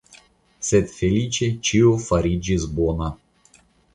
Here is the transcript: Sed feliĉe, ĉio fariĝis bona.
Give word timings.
Sed 0.67 0.87
feliĉe, 0.93 1.49
ĉio 1.69 1.93
fariĝis 2.07 2.65
bona. 2.79 3.13